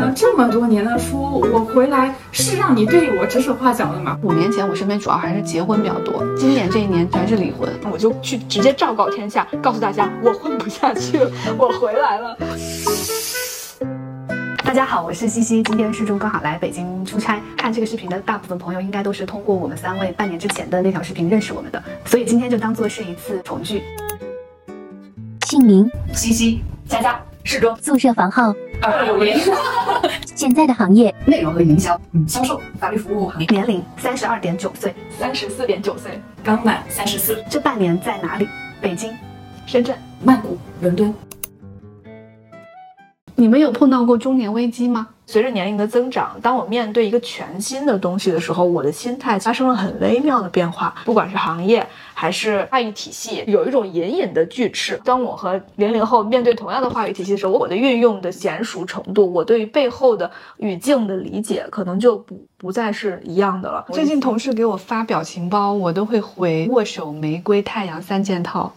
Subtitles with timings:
[0.00, 4.18] 念了这么多年的书，我回来是让你对我指手画脚的吗？
[4.22, 12.34] 五年前我身边主要还是结婚比较多，今年这一年全是离婚，我就去直接昭告天下，告诉大家我混不下去了，我回来了。
[14.64, 23.82] 大家好，我是西西，今天是中刚好来北京出差，看这个视频的大部分朋友应该都是通过我们三位半年之前的那条视频认识我们的，所以今天就当做是一次重聚。
[25.46, 27.20] 姓名：西西，佳佳，
[27.50, 29.36] 适中，宿舍房号，二六零，
[30.36, 38.46] 现在的行业，内容和营销，嗯，销售，法律服务行业，年龄三十二点九岁，三十四点九岁，刚满三十四，这半年在哪里？
[38.80, 39.12] 北京、
[39.66, 41.12] 深圳、曼谷、伦敦。
[43.34, 45.08] 你们有碰到过中年危机吗？
[45.30, 50.92] 随着年龄的增长，当我面对一个全新的东西的时候，我的心态发生了很微妙的变化。
[51.04, 55.00] 不管是行业还是话语体系，有一种隐隐的锯齿。
[55.04, 63.86] 当我和零零后面对同样的话语体系的时候，我的运用的娴熟程度，我对于背后的语境的理解，可能就不不再是一样的了。
[63.92, 68.72] 最近同事给我发表情包，我都会回握手、玫瑰、太阳三件套。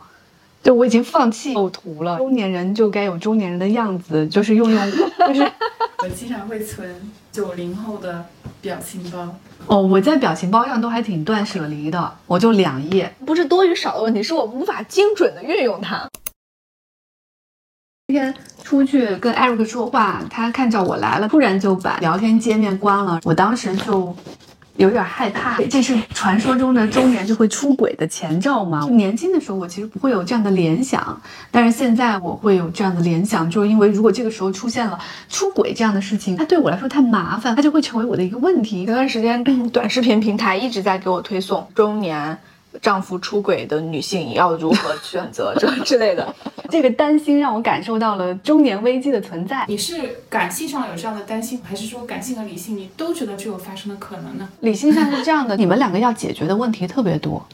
[0.63, 4.91] 就我已经放弃构图了，中年人就该有中年人的样子， 就是用用，
[5.27, 5.51] 就是
[6.01, 8.25] 我经常会存九零后的
[8.61, 9.35] 表情包。
[9.67, 16.07] 哦，我在表情包上都还挺断舍离的，我就两页，不是多与少的问题，是我无法精准的运用它。
[18.07, 24.15] 今天出去跟 Eric 说话，他看着我来了，突然就把聊天界面关了，我当时就。
[24.77, 28.87] 有点害怕，这是传说中的中年就会出轨的前兆吗？
[28.91, 31.21] 年轻的时候我其实不会有这样的联想，
[31.51, 34.97] 但是现在我会有这样的联想，就是因为如果这个时候出现了
[35.29, 38.85] 出轨这样的事情，它对我来说太麻烦，它就会成为我的一个问题。
[38.85, 42.37] 前段时间短视频平台一直在给我推送中年。
[42.81, 46.33] 丈夫出轨的女性要如何选择这之类的，
[46.69, 49.65] 这个担心让我感受到了中年危机的存在。
[49.67, 54.49] 你是感性上有这样的担心，还是说感性和理性你都觉得具有发生的可能呢？
[54.61, 57.45] 理性上是这样的，你们两个要解决的问题特别多。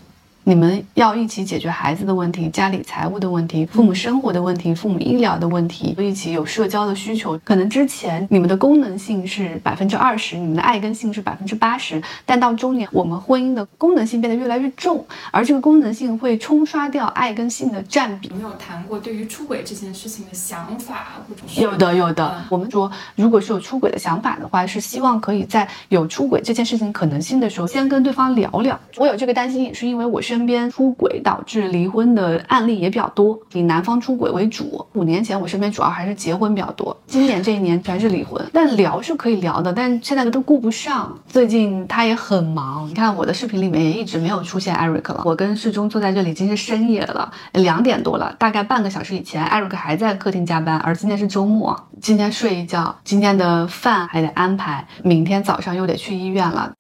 [0.43, 7.37] 你们要一起解决孩子的问题、家里财务的问题、父母生活的问题、父母医疗的问题，一起有社交的需求。
[7.43, 18.29] 可能之前你们的功能性是百分之二十，你们的爱跟性是百分之八十，但到中年，我们婚姻的功能性变得越来越重，而这个功能性会冲刷掉爱跟性的占比。
[18.29, 21.07] 有没有谈过对于出轨这件事情的想法？
[21.27, 22.43] 或者有的，有的。
[22.49, 28.79] 我们说，如果是有出轨的想法的话，是希望可以在有出轨这件事情可能性的时候，先跟对方聊聊。
[28.97, 34.87] 我有这个担心，也是因为我身身边出轨导致离婚的案例也比较多，以男方出轨为主。
[34.93, 38.41] 五年前我身边主要还是结婚比较多，今年这一年全是离婚。
[38.53, 41.13] 但聊是可以聊的，但现在都顾不上。
[41.27, 45.23] 最近他也很忙，你看我的视频里面也一直没有出现 Eric 了。
[45.25, 48.33] 我跟世忠坐在这里已经是深夜了，两点多了。
[48.39, 56.71] 大概半个小时以前，Eric 还在客厅加班，而今天是周末，今天睡一觉，今天的饭还得安排，明天早上又得去医院了。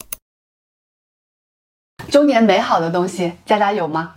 [2.07, 4.13] 中年美好的东西，佳佳有吗？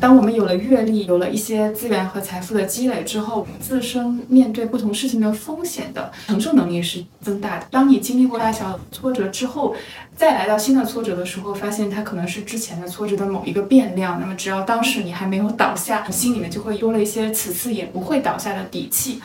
[0.00, 7.66] 当我们有了阅历，有了一些资源和财富的积累之后，自身面对不同事情的风险的承受能力是增大的。
[7.70, 9.76] 当你经历过大小挫折之后，
[10.16, 14.18] 再来到新的挫折的时候，发现它可能是之前的挫折的某一个变量。
[14.18, 19.20] 那么，只要当时你还没有倒下，心里面就会多了一些此次也不会倒下的底气。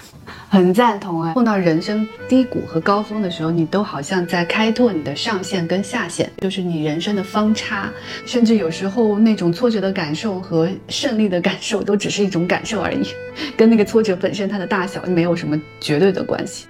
[0.49, 1.33] 很赞同啊！
[1.33, 7.89] 碰到人生低谷和高峰的时候，你都好像在开拓你的上限跟下限，就是你人生的方差。
[8.25, 13.07] 甚至有时候那种挫折的感受和胜利的感受，都只是一种感受而已，
[13.55, 16.65] 跟那个挫折本身它的大小没有什么绝对的关系。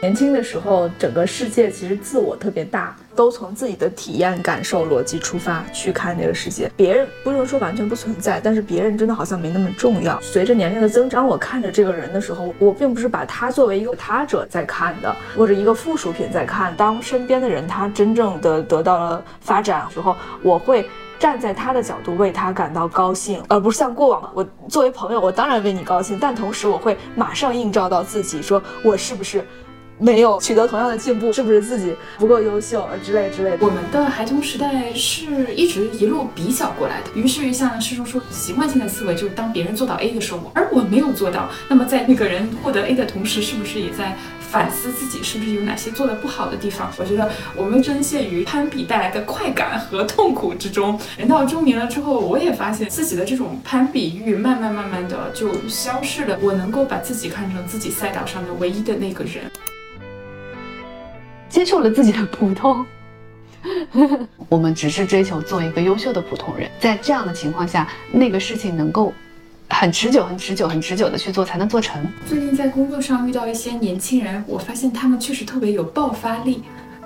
[0.00, 6.72] 年轻的时候，整个世界其实自我特别大，都从自己的体验、感受、逻辑出发去看这个世界。
[6.74, 10.18] 别人不能说完全不存在，但是别人真的好像没那么重要。
[10.22, 16.74] 随着年龄的增长，我看着这个人的时候，我并不是把他作为一个他者在看的，或者一个附属品在看。
[16.78, 20.88] 当身边的人他真正的得到了发展时候，我会
[21.18, 29.44] 站在他的角度为他感到高兴，而不是像过往，我作为朋友，我当然为你高兴，但同时我会马上映照到自己，说我是不是。
[30.00, 33.58] 没有取得同样的进步，是不是自己不够优秀啊之类之类的？
[33.60, 46.90] 我们的孩童时代是一直一路比较过来的，于是像师叔说，习惯性的思维就是当别人做到 A 的时候，而我没有做到，那么在那个人获得 A 的同时，是不是也在反思自己是不是有哪些做的不好的地方？
[46.96, 50.98] 我觉得我们深陷于攀比带来的快感和痛苦之中。
[51.18, 59.44] 人到中年了之后，我也发现自己的这种攀比欲慢慢慢慢的就消失了，我能够把自己看成自己赛道上的唯一的那个人。
[61.50, 62.86] 接受了自己的普通，
[64.48, 66.70] 我们只是追求做一个优秀的普通人。
[66.78, 69.12] 在这样的情况下，那个事情能够
[69.68, 72.00] 很持久、很持久、很持久的去做，才能做成。
[72.24, 76.62] 最近在工作上遇到一些年轻人，我发现他们确实特别有爆发力。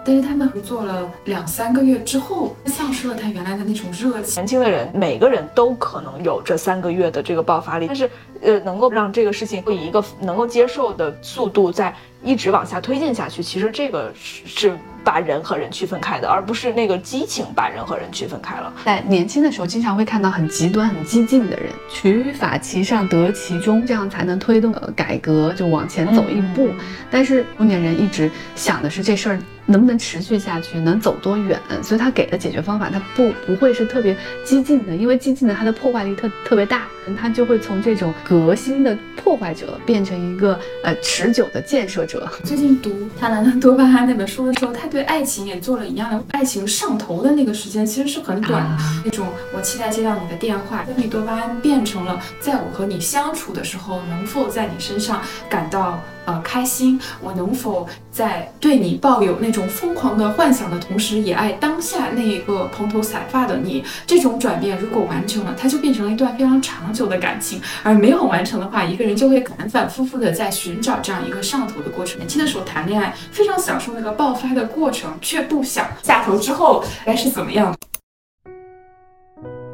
[0.07, 4.43] 但是他们合作了两三个月之后，丧失了他原来的那种热情。
[4.43, 8.11] 年轻的人，每个人都可能有这三个月的这个爆发力，但是，
[8.43, 18.71] 呃，能够让这个事情以一个能够接受的速度在一直往下推进下去，其实这个是把人和人区分开的，而不是那个激情把人和人区分开了。
[18.85, 26.69] 在年轻的时候，经常会看到很极端、很激进的人，取法其上，得其中，这样才能推动呃改革就往前走一步。
[27.11, 29.39] 但是中年人一直想的是这事儿。
[29.67, 31.59] 能不能持续下去，能走多远？
[31.83, 36.83] 所以他给的解决方法，他不不会是特别激进的，因为激进的它的破坏力特特别大，
[37.21, 42.31] 他就会从这种革新的破坏者变成一个呃持久的建设者。
[42.43, 56.03] 最近读《塔兰的多巴胺》那本书的时候，他对爱情也做了一样的，爱情上头的那个时间其实是很短的，那种我期待接到你的电话，分泌多巴胺变成了在我和你相处的时候，能否在你身上感到。
[56.27, 63.85] 呃，开心，我能否在对你抱有那种疯狂的幻想的同时，也爱当下那个蓬头散发的你？
[64.07, 72.19] 这种转变如果完成了，它就变成了一段非常长久的感情；而没有完成的话，一个人就会反反复复的在寻找这样一个上头的过程。
[72.19, 77.77] 年轻的时候谈恋爱，非常享受那个爆发的过程，却不想下头之后该是怎么样。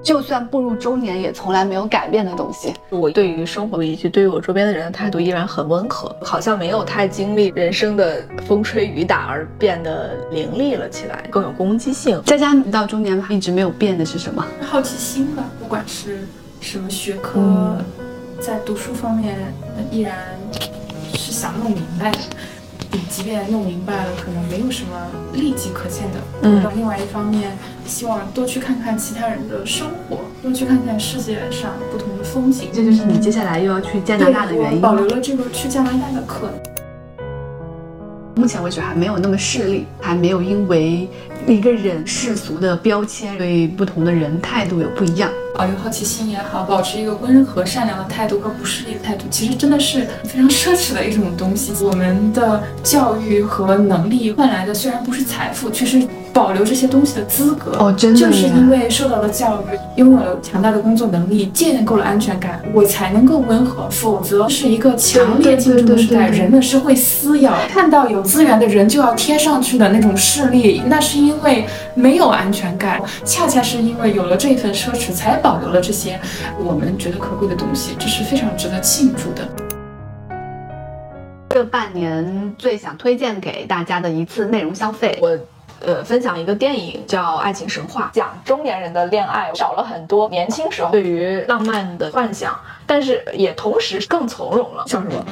[0.02, 2.72] 就算步入中年，也从来没有改变的东西。
[2.88, 12.20] 我对于生活以及对于我周边的人的态度依然很温和，好像没有太经历人生的风吹雨打而变得凌厉了起来，更有攻击性。
[12.24, 14.44] 佳佳到中年一直没有变的是什么？
[14.62, 16.26] 好奇心吧，不管是
[16.60, 17.76] 什么学科，
[18.40, 19.36] 在读书方面
[19.90, 20.16] 依然
[21.14, 22.18] 是想弄明白的。
[23.08, 24.90] 即便弄明白了，可能没有什么
[25.32, 26.18] 立即可见的。
[26.42, 27.56] 嗯，另外一方面，
[27.90, 32.68] 希望多去看看其他人的生活，多去看看世界上不同的风景。
[32.72, 34.80] 这就是你接下来又要去加拿大的原因。
[34.80, 36.54] 保留了这个去加拿大的可能。
[38.36, 41.06] 目前为止还没有那么势利，还没有因为
[41.46, 45.28] 一个人世俗的标签对不同的人态度有不一样。
[45.56, 51.72] 保留好奇心也好，保持一个温和善良的态度和不势利的态度，其实真的是非常奢侈的一种东西。
[51.84, 56.00] 我们的教育和能力换来的虽然不是财富，却是。
[56.40, 63.86] 保留这些东西的资格哦，真的，就是因为受到了教育，拥有了强大的工作能力，建构了安全感，我才能够温和。
[63.90, 67.52] 否则是一个强烈竞争的时代，人们是会撕咬。
[67.68, 72.98] 看到有资源的人就要贴上去的那种势力，那是因为没有安全感。
[73.22, 76.18] 恰恰是因为有了这份奢侈，才保留了这些
[76.58, 79.46] 我们觉得可贵的东西，这是非常值得庆祝的。
[81.50, 85.38] 这半年最想推荐给大家的一次内容消费，我。
[85.80, 92.54] 呃，分享一个电影叫《爱情神话》，讲中年人的恋爱，少了很多年轻时候对于浪漫的幻想，
[92.86, 94.84] 但是也同时更从容了。
[94.86, 95.24] 笑什么？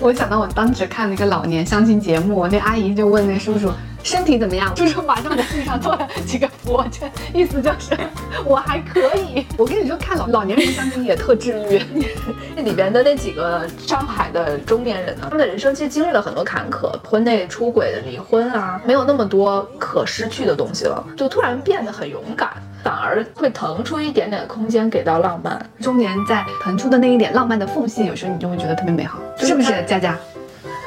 [0.00, 3.70] 我想到我当时看那个老年相亲节目，那阿姨就问那叔叔。
[4.04, 4.74] 身体怎么样？
[4.76, 7.98] 叔叔马上在地上做了几个俯卧撑，意思就是
[8.44, 9.44] 我还可以。
[9.56, 11.82] 我跟你说，看老老年人相亲也特治愈。
[12.54, 22.50] 那里边的那几个上海的中年人呢，他们的人生其实经历了很多坎坷，婚内出轨的、离婚啊，没有那么多可失去的东西了，就突然变得很勇敢，
[22.84, 25.60] 反而会腾出一点点空间给到浪漫。
[25.82, 29.84] 中年在腾出的那一点浪漫的缝隙，有时候你就会觉得特别美好，是不是？
[29.88, 30.16] 佳佳，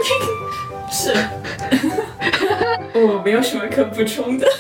[0.92, 1.14] 是。
[2.94, 4.48] 我没有什么可补充的。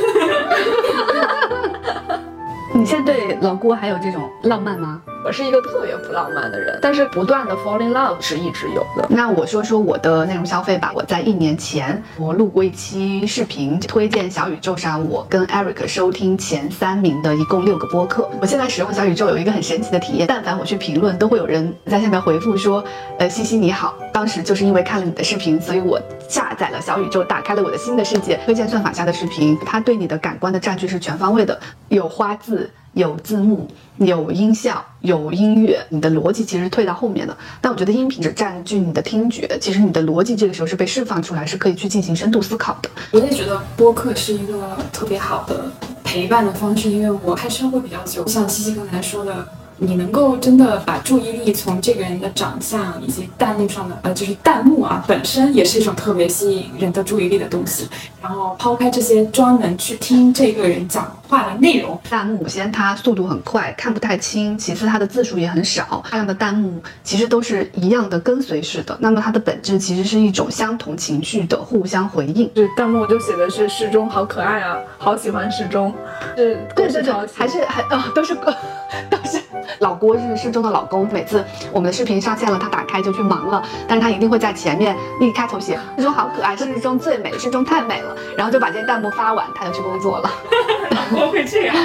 [2.73, 5.01] 你现在对老郭还有这种浪漫吗？
[5.23, 9.05] 我是一个特别不浪漫的人，但是不断的 fall in love 是一直有的。
[9.07, 10.91] 那我说说我的内容消费吧。
[10.95, 18.27] 我在一年前，我录过一期视频，推荐小宇宙上我跟 Eric 收听前三名的一共六个播客。
[18.41, 22.83] 我现在使用小宇宙有一个很神奇的体验，但凡我去评论，都会有人在下面回复说，
[23.19, 28.39] 呃，西西你好，当时就是因为看了你的视频，所以我下载了小宇宙，打开了我的新的世界。
[28.45, 31.59] 推荐算法下的视频，它对你的感官的占据是全方位的，
[31.89, 32.69] 有花字。
[32.93, 33.67] 有字幕，
[33.97, 37.35] 有音效，有音乐，你的逻辑其实是退到后面的。
[37.61, 42.89] 但我觉得音频只占据你的听觉，其实你的逻辑这个时候是被释放出来，是可以去进行深度思考的。
[43.11, 45.71] 我也觉得播客是一个特别好的
[46.03, 49.47] 陪伴的方式，因为我开车会比较久，像七七刚才说的。
[49.77, 57.87] 你能够真的把注意力从这个人的长相以及弹幕上的，呃，就是弹幕啊，本身也是一种特别吸引人的注意力的东西。
[58.21, 66.03] 然后抛开这些专门去听这个人讲话的内容，弹幕首先它速度很快，看不太清；其次它的字数也很少。
[66.11, 72.53] 大量的弹幕其实都是一样的跟随式的，那么它的本质其实是一种相同情绪的互相回应。
[72.53, 75.91] 就弹幕就写的是时钟好可爱啊，好喜欢时钟，
[76.35, 79.40] 是对对对，还是还哦都是都是。
[79.81, 90.29] 老郭是世忠的老公，每次我们的视频上线了，他打开就去忙了，但是他一定会在前面立开头写失踪好可爱，世忠最美，世忠太美了，然后就把这些弹幕发完，他就去工作了。
[91.13, 91.75] 我会这样。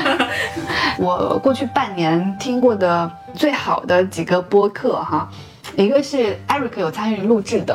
[1.00, 5.28] 我过去半年听过的最好的几个播客哈。
[5.76, 7.74] 一个是 Eric 有参与录制的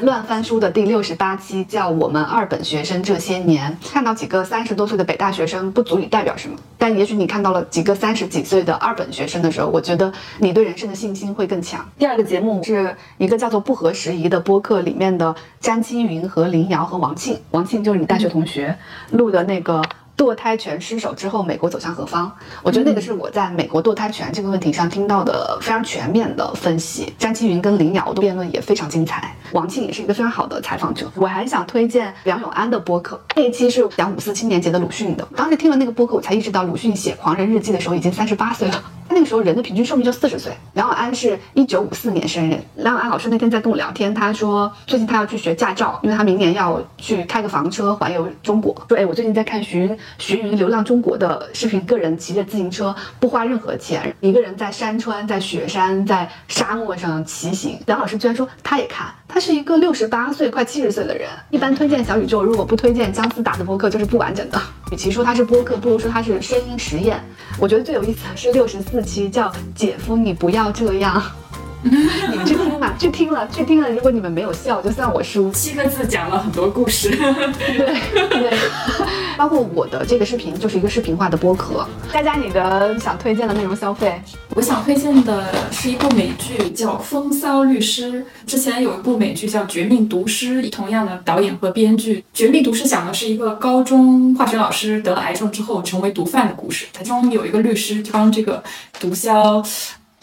[0.04, 3.74] 《乱翻书》的第六十八期，叫《我们二本学生这些年》。
[3.90, 11.82] 看到几个三十多岁的北大学生，不足以代表什么，但也许你看到了几个三十几岁的二本学生的时候，我觉得你对人生的信心会更强。
[11.98, 18.76] 第二个节目是一个叫做《不合时宜》的播客里面的詹青云和林瑶和王庆，王庆就是你大学同学
[19.12, 19.80] 录的那个。
[20.18, 22.30] 堕胎权失守之后，美国走向何方？
[22.64, 27.14] 我觉得那个是我在美国堕胎权这个问题上听到的非常全面的分析。
[27.16, 31.08] 詹青云跟林瑶的辩论也非常精彩，王庆也是一个非常好的采访者。
[31.14, 35.26] 我还想推荐梁永安的播客，那一期是讲五四青年节的鲁迅的。
[35.36, 38.82] 当时听了那个播客，我才意识到鲁迅写《狂人日记》的时候已经三十八岁了。
[39.10, 40.52] 那个时候人的平均寿命就四十岁。
[40.74, 42.62] 梁永安是一九五四年生人。
[42.74, 48.74] 梁永安老师那天在跟我聊天，他说最近他要去学驾照，因为他明年要去开个房车环游中国。
[48.86, 57.78] 说哎，我最近在看徐徐云《流浪中国》的视频，个人骑着自行车不花任何钱，一个人在山川、在雪山、在沙漠上骑行。
[57.86, 61.28] 梁老师居然说他也看，他是一个六十八岁快七十岁的人。
[61.50, 64.60] 一般推荐小宇宙，如果不推荐姜思达的播客，就是不完整的。
[64.90, 67.22] 与其说他是播客，不如说他是声音实验。
[67.58, 71.22] 我觉得最有意思的是六十四期，叫“姐夫，你不要这样”。
[72.30, 73.90] 你们去听吧，去听了，去听了。
[73.90, 75.50] 如果你们没有笑，就算我输。
[75.52, 78.58] 七个字讲了很多故事，对对。
[79.38, 81.86] 包括我的这个视频就是一个视频化的播客。
[82.12, 84.20] 佳佳，你的想推荐的内容消费？
[84.56, 88.20] 我想推荐的是一部美剧，叫《风骚律师》。
[88.44, 92.16] 之前有一部美剧叫《绝命毒师》，同样的导演和编剧。
[92.34, 96.86] 《绝命毒师》讲的是一个高中化学老师得了癌症之后成为毒贩的故事。
[96.98, 98.60] 其中有一个律师帮这个
[98.98, 99.64] 毒枭。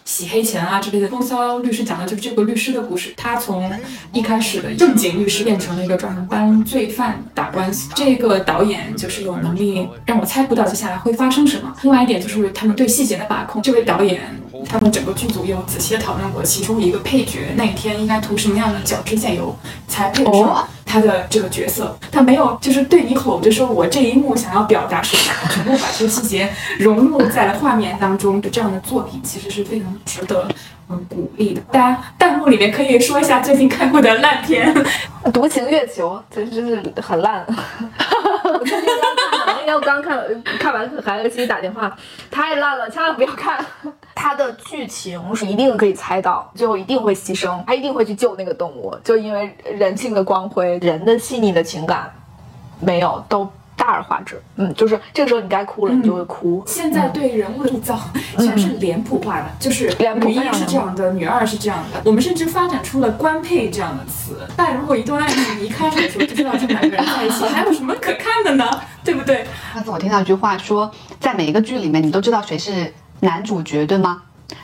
[0.06, 3.14] 洗黑钱啊之类的，风骚律师讲的就是这个律师的故事。
[3.18, 3.70] 他从
[4.14, 7.90] 一开始的正经律师变成了一个专门帮罪犯打官司。
[7.96, 11.76] 这个导演就是有能力让我猜不到接下来会发生什么。
[11.82, 13.62] 另外一点就是他们对细节的把控。
[13.64, 14.22] 这位导演，
[14.70, 19.58] 他们整个剧组有仔细的讨论过，其中一个配角那一天应该涂什么样的角质线油
[19.88, 20.68] 才配得上。
[20.96, 26.50] 他的这个角色，他没有就是对你吼着说“我这一幕想要表达什么”，全部把这个细节
[26.80, 30.48] 融入在了画面当中的这样的作品，其实是非常值得
[30.90, 31.60] 嗯鼓励的。
[31.70, 34.74] 大家弹幕里面可以说一下最近看过的烂片，
[35.34, 37.46] 《独行月球》这真是很烂。
[38.46, 38.90] 我最近
[39.66, 41.98] 刚看，那天我刚看看完，还给自己打电话，
[42.30, 43.64] 太烂了，千万不要看。
[44.16, 52.12] 它的剧情是一定可以猜到，最后一定会牺牲，他一定会去救那个动物，就因为人性的光辉，人的细腻的情感
[52.80, 53.48] 没有，都
[53.86, 54.42] 大而化之。
[54.56, 56.64] 嗯，就是这个时候你该哭了，你就会哭。
[56.66, 58.00] 现在对人物的塑造
[58.38, 59.86] 全是脸谱化的，就是
[60.22, 62.02] 女一是这样的，女二是这样的。
[62.04, 64.40] 我们甚至发展出了官配这样的词。
[64.58, 68.68] 但如果一段爱情一开的时候，就知道这两个人在一起还有什么可看的呢？
[69.06, 69.46] 对不对？
[69.74, 70.90] 上次我听到一句话说，
[71.20, 72.92] 在每一个剧里面，你都知道谁是。
[73.22, 74.22] 男主角对吗？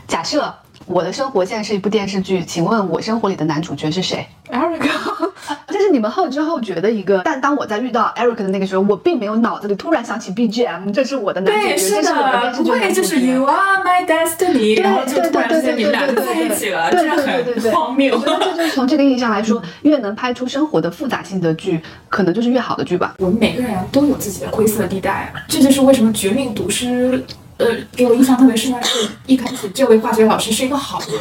[0.07, 0.53] 假设
[0.91, 4.89] 我的生活现在是一部电视剧，请问我生活里的男主角是谁？Eric，
[5.67, 7.21] 这是你们后知后觉的一个。
[7.23, 18.13] 但当我在遇到 Eric 的那个时候，我并没有脑子里突然想起 BGM，这是我的男主角，这是我的电视剧不会就是 You are my destiny，然后就突然之间你们俩就在一起了，这很荒谬。
[18.13, 21.79] 我觉得这就是从这个意义上来说，越能拍出生活的复杂性的剧，
[22.09, 23.15] 可能就是越好的剧吧。
[23.19, 27.17] 我们每个人都有自己的灰色地带，这就是为什么《绝命毒师》。
[27.61, 31.19] 呃，给我印象特别深的是，一开始这位化学老师是一个好人，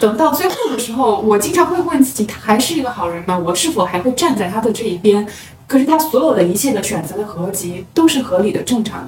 [0.00, 3.38] 等到最后的时候，我经常会问自己，他还是一个好人吗？
[3.38, 5.24] 我是否还会站在他的这一边？
[5.68, 9.06] 可是他所有的一切的选择的合集都是合理的、正常。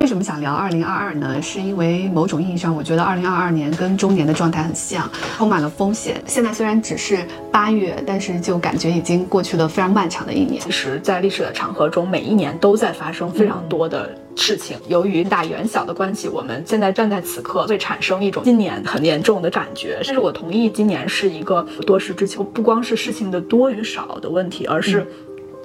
[0.00, 1.40] 为什么想聊二零二二呢？
[1.40, 6.22] 是因为某种意义上，我觉得二零二二年跟中年的状态很像，充满了风险。
[6.26, 10.60] 现在虽然只是八月，但是就感觉已经过去了非常漫长的一年。
[10.62, 14.76] 其实，在历史的长河中，每一年都在发生非常多的事情。
[14.88, 20.00] 由于大远小的关系，我们现在站在此刻，会产生一种今年很严重的感觉。
[20.02, 25.06] 甚至我同意，今年是一个多事之秋，不光是事情的多与少的问题，而是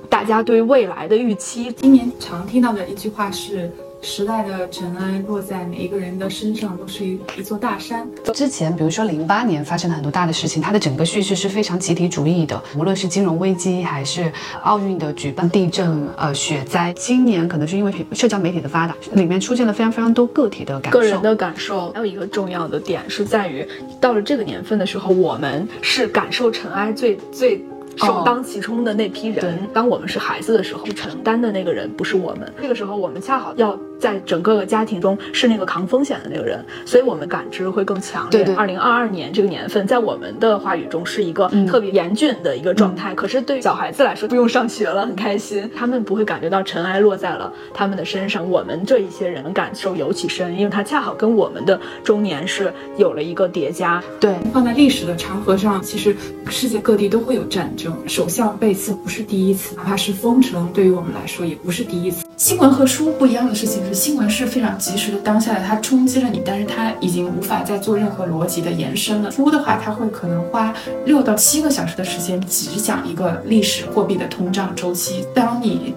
[0.10, 1.72] 大家对未来的预期。
[1.74, 3.72] 今年常听到的一句话是。
[4.01, 8.08] 时代的尘埃落在每一个人的身上，都是一一座大山。
[8.34, 14.32] 之前，比如说零八年发生了很多大的事情，它的整个叙事是非常集体主义的，无论是金融危机还是
[14.63, 16.94] 奥运的举办、地震、呃雪灾。
[16.94, 21.91] 今年可能是因为社交媒体的发达，里面出现了非常非常多个体的感受、个人的感受。
[21.91, 23.68] 还有一个重要的点是在于，
[24.00, 27.62] 到了这个年份的时候，我们是感受尘埃最最。
[27.98, 32.50] 首当其冲的那批人，当我们是孩子的时候，是承担的那个人不是我们。
[32.62, 38.46] 这个时候，我们恰好要在整个家庭中是那个扛风险的那个人，所以我们感知会更强烈。
[38.56, 43.13] 二零二二年这个年份，在我们的话语中是一个嗯特别严峻的一个状态。
[43.13, 48.50] 可是对于小孩子来说，不用上学了，很开心，他们不会感觉到尘埃落在了他们的身上。
[48.50, 54.01] 我们这一些人感受尤其深，因为它恰好跟我们的中年是有了一个叠加。
[54.20, 56.15] 对，放在历史的长河上，其实
[56.50, 62.25] 世界各地都会有战争，首相被刺不是第一次，哪怕是封城，对于我们来说也不是第一次。
[62.38, 69.31] 新闻和书不一样的事情新闻是非常及时的当下的，它冲击了你，但是它已经无法再做任何逻辑的延伸了。
[69.31, 70.74] 书的话，它会可能花
[71.05, 75.25] 六到七个小时的时间，只讲一个历史货币的通胀周期。
[75.34, 75.93] 当你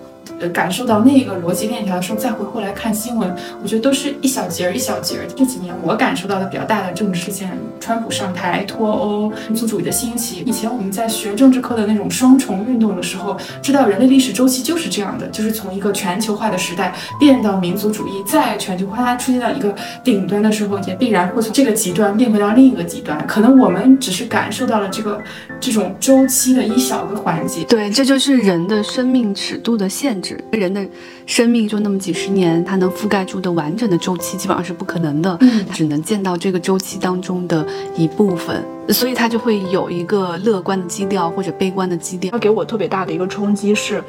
[0.51, 5.27] 感受到那个逻辑链条的时候，再回过来看新闻，我觉得都是一小节儿一小节儿。
[5.37, 10.43] 这几年我感受到的比较大的政治事件，川普上台、脱欧、民族主义的兴起。
[10.47, 23.25] 以前我们在学政治课的那种双重运动的时候，知道人类历史周期就是这样的，就是从一个全球化的时代变到民族主义，再全球化，它出现到一个顶端的时候，也必然会从这个极端变回到另一个极端。
[23.27, 25.21] 可能我们只是感受到了这个
[25.61, 27.65] 这种周期的一小个环节。
[27.65, 30.32] 对，这就是人的生命尺度的限制。
[30.51, 30.87] 人的
[31.27, 42.39] 生命就那么几十年，它能覆盖住的完整的周期基本上是不可能的，嗯只能见到这个周期当中的一部分，所以它就会有一个乐观的基调或者悲观的基调它。
[42.39, 44.03] 给我特别大的一个冲击是。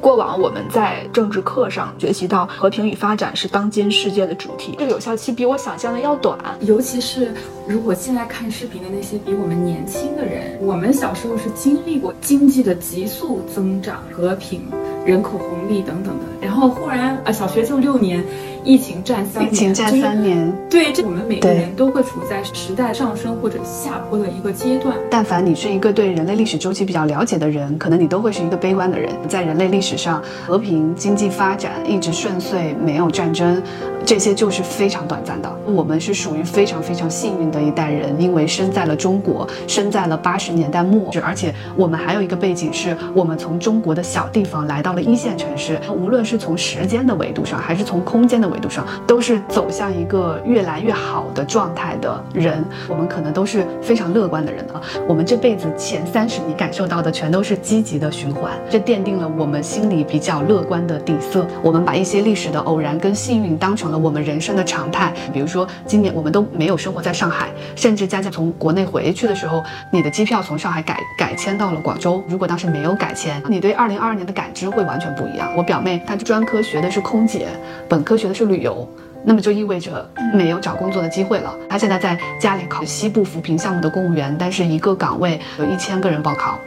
[0.00, 6.36] 过往我们在政治课上学习到和平与发展是当今世界的主题，这个有效期比我想象的要短。
[6.62, 7.32] 尤其是
[7.68, 14.62] 如果现在看视频的那些比我们年轻的人，我们小时候是经历过经济的急速增长、和平、
[15.04, 18.22] 人口红利等等的，然后忽然啊，小学就六年，
[18.64, 24.96] 疫情占三年，疫情占就是三年，对，这我们每个人都会处在时代上升或者下坡的一个阶段。
[25.10, 29.10] 但凡你是一个对人类历史周期比较了解的人，可能你都会是一个悲观的人。
[29.28, 33.60] 在人类历史上，和平、经济发展一直顺遂，没有战争，
[34.04, 35.50] 这些就是非常短暂的。
[35.66, 52.64] 我们是属于非常非常幸运的一代人，因为生在了中国，生在了八十年代末，而且我们还有一个背景是，我们从中国的小地方来到了一线城市，无论是从时间的维度上，还是从空间的维度上，都是走向一个越来越好的状态的人。
[52.88, 54.80] 我们可能都是非常乐观的人啊。
[55.08, 61.46] 我们这辈子前三十，你感受到的全都是积极的循环，这奠定了我们心里比较乐观的底色。
[61.62, 65.12] 我们把一些历史的偶然跟幸运当成我们人生的常态。
[65.32, 72.22] 比如说，今年我们都没有生活在上海，甚至佳佳从国内回去的时候，你的机票从上海改改签到了广州。
[72.28, 75.52] 如果当时没有改签，你对二零二二年的感知会完全不一样。
[75.56, 77.48] 我表妹她专科学的是空姐，
[77.88, 78.88] 本科学的是旅游。
[79.24, 81.54] 那么就意味着没有找工作的机会了。
[81.68, 86.58] 他现在在家里考西部扶贫项目的公务员，但是一个岗位有一千个人报考。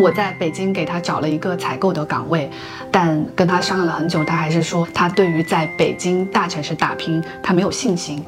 [0.00, 2.50] 我在北京给他找了一个采购的岗位，
[2.90, 8.24] 但跟他商量了很久，他还是说他对于在北京大城市打拼，他没有信心。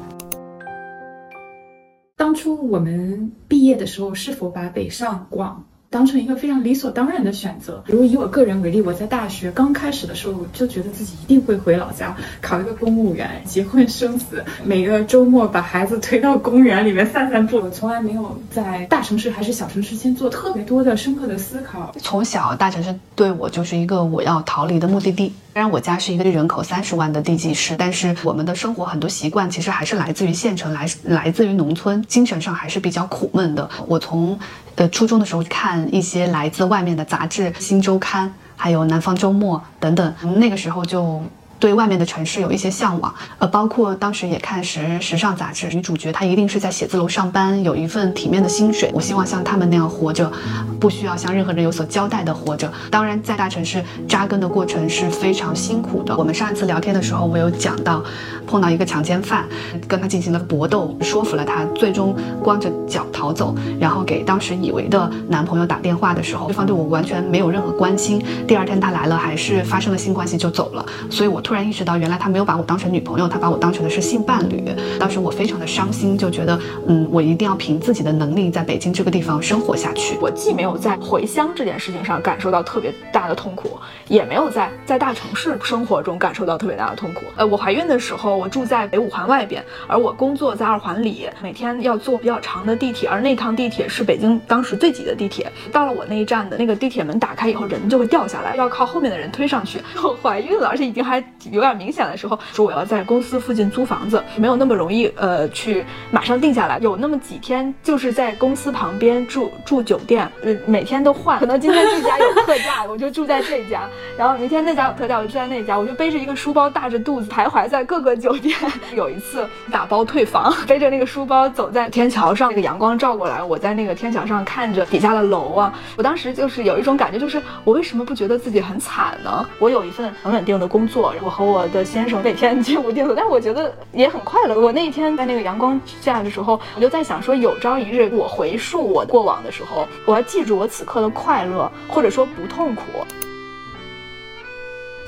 [2.15, 5.61] 当初我们毕业的时候，是否把北上广
[5.95, 7.81] 当成一个非常理所当然的选择？
[7.85, 17.59] 比如以我个人为例，我在大学刚开始的时候，就觉得自己一定会回老家考一个公务员，结婚生子，每个周末把孩子推到公园里面散散步。
[17.59, 21.95] 我从来没有在大城市还是小城市间做特别多的深刻的思考。
[22.01, 25.31] 从小大城市对我就是一个我要逃离的目的地。
[25.55, 33.69] 虽然我家是一个人口三十万的地级市，但是我们的生活很多习惯其实还是来自于县城，来来自于农村，精神上还是比较苦闷的。
[33.87, 34.37] 我从
[34.75, 41.23] 呃初中的时候看一些来自外面的杂志，《新周刊》还有《南方周末》等等，那个时候就。
[41.65, 48.91] 对外面的城市有一些向往，呃，包括当时也看时时尚杂志，女主角她一定是在写字楼上班，有一份体面的薪水。
[48.93, 50.31] 我希望像他们那样活着，
[50.79, 52.71] 不需要向任何人有所交代的活着。
[52.91, 56.15] 当然，在大城市扎根的过程是非常辛苦的。
[56.15, 58.03] 我们上一次聊天的时候，我有讲到，
[58.45, 59.43] 碰到一个强奸犯，
[59.87, 68.23] 跟他进行了搏斗，说服了他，最终光着脚逃走，然后给当时以为的男朋友打电话的时候，对方对我完全没有任何关心。
[68.47, 74.61] 第二天他来了，还是发生了性关系就走了，所以我突然突然意识到，原来他没有把我当成女朋友，他把我当成的是性伴侣。
[74.99, 80.17] 当时我非常的伤心，就觉得，嗯，我一定要凭自己的能力在北京这个地方生活下去。
[80.19, 87.21] 我既没有在回乡这件事情上感受到特别大的痛苦，也没有在在大城市生活中感受到特别大的痛苦。
[87.37, 95.49] 呃，我怀孕的时候，我住在北五环外边，而我工作在二环里，每天要坐比较长的地铁，而那趟地铁是北京当时最挤的地铁。
[95.71, 99.79] 到了我那一站的那个地铁门打开以后，人就会掉下来，要靠后面的人推上去。
[100.03, 106.79] 我怀孕了，而且已经还有点明显的时候，说我要在公司附近租房子，没有那么容易，呃，去马上定下来。
[106.79, 111.39] 有那么几天就是在公司旁边住住酒店，呃，每天都换。
[111.39, 118.55] 可能今天这家有特价，我就住在这家，然后明天那家有特价，我就住在那家，我就背着一个书包，大着肚子徘徊在各个酒店。
[118.95, 129.45] 有一次打包退房，背着那个书包走在天桥上，那个阳光照过来，我在那个天桥上看着底下的楼啊，我当时就是有一种感觉，就是我为什么不觉得自己很惨呢？
[129.59, 134.59] 我有一份很稳定的工作，然我和我的先生每天居无定所，但我觉得也很快乐。
[134.59, 142.83] 我那一天在那个阳光下的时候，我就在想说，有朝一日我回溯我过往的时候，我要记住我此刻的快乐，或者说不痛苦。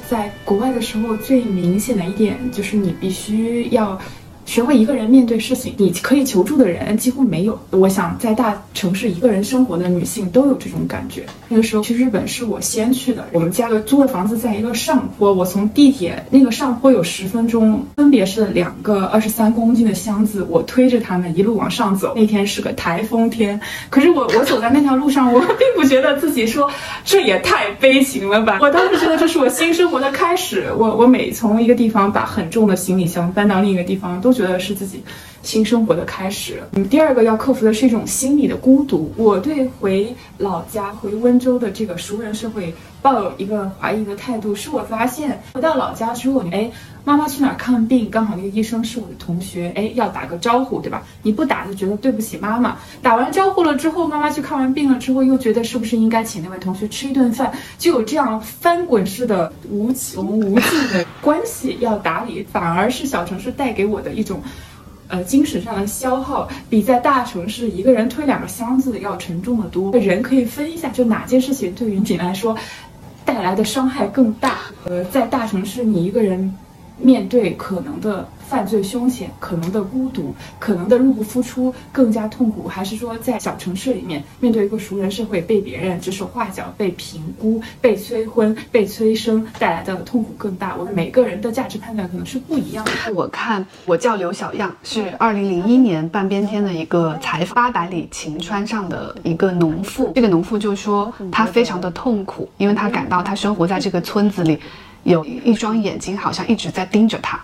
[0.10, 3.96] 在国外的时候，最明显的一点就是你必须要
[4.48, 7.60] 学会一个人面对事情，你可以求助的人几乎没有。
[7.70, 11.26] 我想在大城市一个人生活的女性都有这种感觉。
[11.50, 22.14] 那个时候去日本是我先去的，我们家的租的房子在一个上坡，我从地铁那个上坡有十分钟，分别是两个二十三公斤的箱子，我推着它们一路往上走。
[22.16, 26.72] 那天是个台风天，可是我 我走在那条路上，我并不觉得自己说
[27.04, 28.60] 这也太悲情了吧。
[28.62, 30.72] 我当时觉得这是我新生活的开始。
[30.78, 35.04] 我我每从一个地方把很重的行李箱搬到另一个地方，都觉得是自己
[35.48, 36.62] 新生活的开始。
[36.74, 39.10] 嗯，第二个要克服的是一种心理的孤独。
[39.16, 46.70] 我对回老家、回温州的这个熟人社会抱有一个怀疑的态度，是我发现回到老家之后，哎，
[47.06, 51.02] 妈妈去哪儿看病，刚好那个医生是我的同学，哎，要打个招呼，对吧？
[51.22, 64.42] 你不打就觉得对不起妈妈，打完招呼了之后，妈妈去看完病了之后，又觉得是不是应该请那位同学吃一顿饭，就有这样翻滚式的无穷无尽的关系要打理，反而是小城市带给我的一种。
[65.08, 69.92] 呃，精神上的消耗比在大城市一个人推两个箱子要沉重的多。
[69.98, 72.58] 人可以分一下，就哪件事情对于你来说
[73.24, 74.58] 带来的伤害更大？
[74.86, 76.54] 呃，在大城市，你一个人
[77.00, 90.76] 面对可能的犯罪凶险、可能的孤独、可能的入不敷出更加痛苦，还是说在小城市里面面对一个熟人社会，被别人指手画脚、被评估、被催婚、被催生带来的痛苦更大？
[90.78, 92.92] 我们每个人的价值判断可能是不一样的。
[93.14, 100.12] 我看我叫刘小样，是二零零一年半边天的一个采访，八百里秦川上的一个农妇。
[100.16, 104.58] 这个农妇就说她非常的痛苦，因为她感到她生活在这个村子里。
[105.08, 107.40] 有一双眼睛好像一直在盯着他，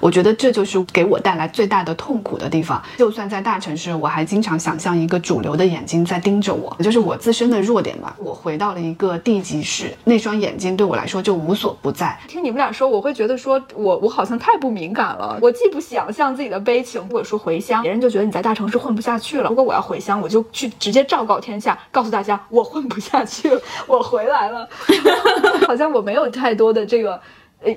[0.00, 2.82] 我觉得这就是给我带来最大的痛苦的地方。
[2.96, 8.16] 就算在大城市，我还经常想象一个主流的眼睛在盯着我，就是我自身的弱点吧。
[8.18, 12.18] 我回到了一个地级市，那双眼睛对我来说就无所不在。
[12.26, 15.38] 听你们俩说，我会觉得说我我好像太不敏感了。
[15.40, 19.48] 我既不想象自己的悲情，或者说回乡，别人就觉得你在大城市混不下去了。
[19.48, 24.68] 如果我要回乡，我就去直接昭告天下，告诉大家我混不下去了，我回来了。
[25.64, 27.03] 好像我没有太多的这个。
[27.04, 27.20] 个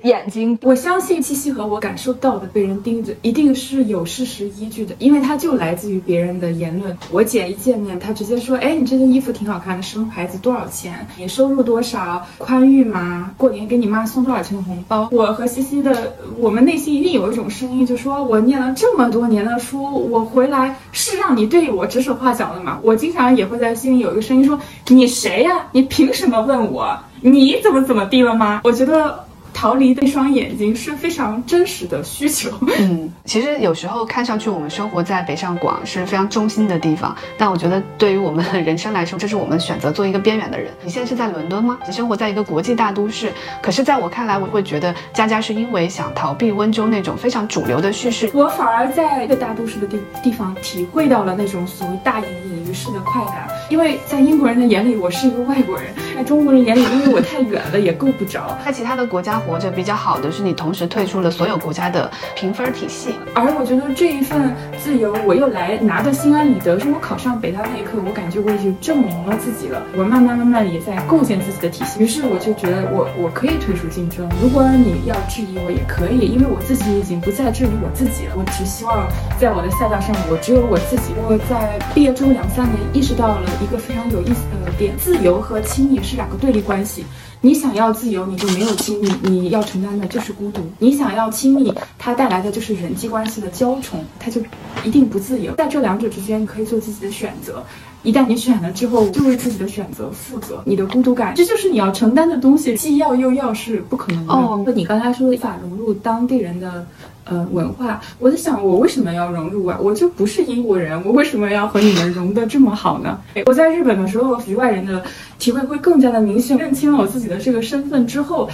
[0.03, 6.95] 眼睛，我相信七七和我感受到的被人盯着，一定是有事实依据的，因为它就来自于别人的言论。
[7.11, 11.07] 我姐一见面，她直接说：“哎，你这件衣服挺好看的，生牌子多少钱？
[11.17, 12.25] 你收入多少？
[12.37, 13.31] 宽裕吗？
[13.37, 25.67] 过年给你妈送多少钱的红包？”我和西西的，我们内心一定有一种声音，就说：“我念了这么多年的书，我回来是让你对我指手画脚的吗？”我经常也会在心里有一个声音说：“你谁呀？
[25.71, 26.97] 你凭什么问我？
[27.21, 29.26] 你怎么怎么地了吗？”我觉得。
[29.57, 32.51] 逃离的一双眼睛是非常真实的需求。
[32.79, 40.71] 嗯，其实有时候看上去我们生活在北上广是非常中心的地方，但我觉得对于我们人生来说，这是我们选择做一个边缘的人。
[40.83, 41.79] 你现在是在伦敦吗？
[41.87, 48.29] 你生活在一个国际大都市，可是在我看来，我会觉得佳佳是因为想逃避温州那种非常主流的叙事。
[48.35, 58.55] 我反而在一个大都市的地地方体会到了那种所谓大隐隐于市的快感，因为在英国人的眼里，我是一个外国人；在中国人眼里，因为我太远了，也够不着。
[58.63, 59.41] 在其他的国家。
[59.47, 66.77] 活着比较好的是你同时退出了所有国家的评分体系，而我觉得这一份自由，我又来拿的心安理得。
[66.77, 69.81] 是我考上北大那一刻，我感觉我已经证明了自己了。
[69.95, 74.29] 我慢慢慢慢也在构建自己的体系，于是我就觉得我我可以退出竞争。
[74.41, 78.35] 如果你要质疑我也可以，因为我自己已经不再质疑我自己了。
[78.35, 79.07] 我只希望
[79.39, 81.13] 在我的赛道上，我只有我自己。
[81.27, 87.05] 我在毕业之后两三年意识到了一个非常有意思的点：自由和亲密是两个对立关系。
[87.41, 94.41] 你想要自由，你就没有亲密，你要承担的就是孤独；你想要亲密，它带来的就是人际关系的娇宠，它就
[94.83, 95.53] 一定不自由。
[95.55, 97.63] 在这两者之间，你可以做自己的选择。
[98.03, 100.61] 一旦你选了之后，就为自己的选择负责。
[100.65, 104.33] 你的孤独感，这就是你要承担的东西，既要又要是不可能的。
[104.33, 106.85] 哦，你刚才说的法融入当地人的。
[107.29, 109.77] 呃，文化，我在想，我为什么要融入啊？
[109.81, 113.19] 我就不是英国人，我为什么要和你们融得这么好呢？
[113.45, 115.03] 我在日本的时候，局外人的
[115.37, 116.57] 体会会更加的明显。
[116.57, 118.49] 认清了我自己的这个身份之后，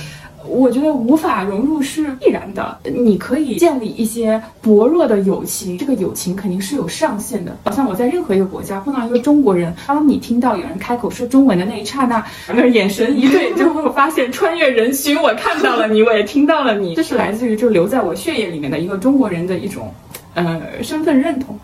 [0.47, 2.77] 我觉得无法融入是必然的。
[2.83, 7.55] 你可以建立一些薄弱的友情，这个友情肯定是有上限的。
[7.63, 16.95] 好像我在任何一个国家碰到一个中国人，当你听到有人开口说中文的那一刹那，那眼神一对，就会发现穿越人群，我看到了你，我也听到了你。
[16.95, 19.93] 这是来自于就留在我血液里面的一个中国人的一种，
[20.33, 21.57] 呃，身份认同。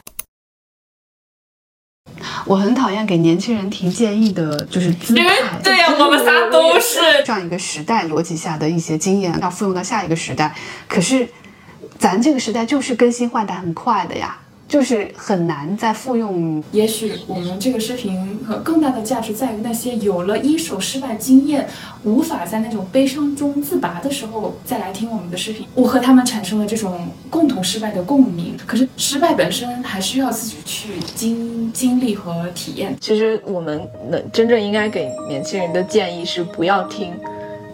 [2.49, 5.23] 我很讨厌给年轻人提建议的，就是姿态。
[5.63, 10.55] 对呀，我们仨 都是这样一个时代逻辑下的一些经验，要复用到下一个时代。
[10.87, 11.29] 可是，
[11.99, 14.35] 咱这个时代就是更新换代很快的呀。
[14.69, 16.63] 就是很难再复用。
[16.71, 21.67] 也许我们这个视频和更大的价值在于那些有了一手失败经验，
[22.03, 25.65] 无法在那种悲伤中自拔的时候再来听我们的视频。
[25.73, 28.55] 我和他们产生了这种共同失败的共鸣。
[28.67, 32.95] 可是失败本身还需要自己去经经历和体验。
[33.01, 37.11] 其实我们能真正应该给年轻人的建议是不要听。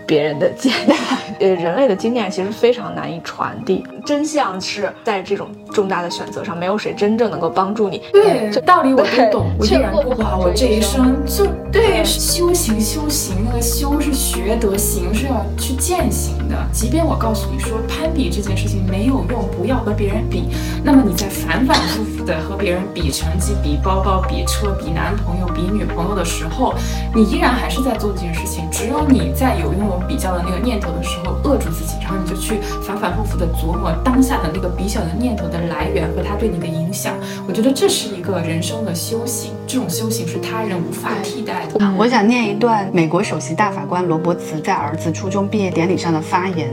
[0.05, 0.97] 别人的经验，
[1.39, 3.83] 呃，人类的经验其实非常难以传递。
[4.05, 8.01] 真相是在这种重大的选择上，没有谁真正能够帮助你。
[8.13, 11.15] 对，这道理我都懂，我依然过不好我这一生。
[11.25, 16.55] 就对，修行，修行，那个修是学得，行是要去践行的。
[16.71, 20.49] 即便我告诉你说攀比这件事情没有用，不要和别人比，
[20.83, 26.75] 那么你在反反复复的和别人比成绩、比包包、比车、比男朋友、比女朋友的时候，
[27.13, 28.69] 你依然还是在做这件事情。
[28.71, 37.13] 只有你在有拥比较的那个念头的时候，扼住自己，然后你就去反反复复的琢磨当下的那个比较的念头的来源和它对你的影响。
[37.47, 41.93] 我觉得这是一个人生的修行，这种修行是他人无法替代的。
[41.97, 46.69] 我想念一段美国首席大法官罗伯茨在儿子初中毕业典礼上的发言。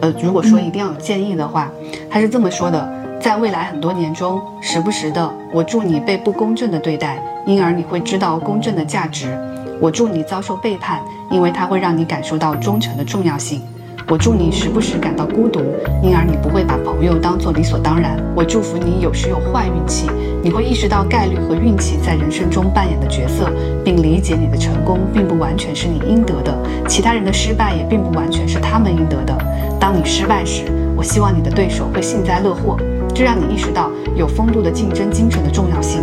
[0.00, 1.70] 呃，如果说一定要有建议的话，
[2.10, 2.88] 他是这么说的：
[3.20, 9.36] 在未来很多年中，时不时的，我祝你被不公正的对待，因而你会知道公正的价值。
[9.82, 13.60] 我祝你遭受背叛，因为它会让你感受到忠诚的重要性。
[14.08, 15.58] 我祝你时不时感到孤独，
[16.00, 18.16] 因而你不会把朋友当作理所当然。
[18.32, 20.08] 我祝福你有时有坏运气，
[20.40, 23.50] 你会意识到概率和运气在人生中扮演的角色，
[23.84, 29.36] 并理解你的成功并不完全是你应得的，其他人的失败也并不完全是他们应得的。
[29.80, 30.62] 当你失败时，
[30.96, 32.76] 我希望你的对手会幸灾乐祸，
[33.12, 36.02] 这让你意识到有风度的竞争精神的重要性。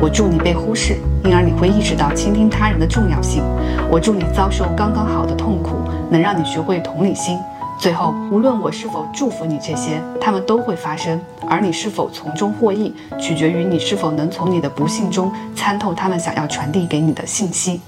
[0.00, 3.42] 我祝你被忽视，因而你会意识到倾听他人的重要性。
[3.90, 5.76] 我祝你遭受刚刚好的痛苦，
[6.10, 7.38] 能让你学会同理心。
[7.78, 17.80] 最后，无论我是否祝福你这些，他们都会发生，而你是否从中获益，取决于你是否能从你的不幸中参透他们想要传递给你的信息。